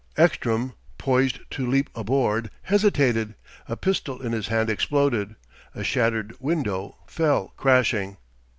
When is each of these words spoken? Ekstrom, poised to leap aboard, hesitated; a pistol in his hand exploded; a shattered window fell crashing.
Ekstrom, 0.17 0.73
poised 0.97 1.41
to 1.51 1.67
leap 1.67 1.87
aboard, 1.93 2.49
hesitated; 2.63 3.35
a 3.67 3.77
pistol 3.77 4.19
in 4.19 4.31
his 4.31 4.47
hand 4.47 4.67
exploded; 4.67 5.35
a 5.75 5.83
shattered 5.83 6.33
window 6.39 6.97
fell 7.05 7.53
crashing. 7.55 8.17